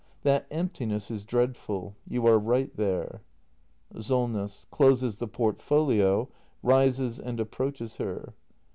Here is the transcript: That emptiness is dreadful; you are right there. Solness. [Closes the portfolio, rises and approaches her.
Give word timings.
That 0.23 0.47
emptiness 0.49 1.11
is 1.11 1.25
dreadful; 1.25 1.95
you 2.07 2.25
are 2.25 2.39
right 2.39 2.75
there. 2.75 3.21
Solness. 3.99 4.65
[Closes 4.71 5.17
the 5.17 5.27
portfolio, 5.27 6.27
rises 6.63 7.19
and 7.19 7.39
approaches 7.39 7.97
her. 7.97 8.33